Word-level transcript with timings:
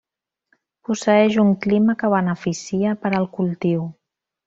Posseeix 0.89 1.37
un 1.45 1.53
clima 1.67 1.97
que 2.01 2.11
beneficia 2.17 2.97
per 3.07 3.15
al 3.23 3.33
cultiu. 3.41 3.89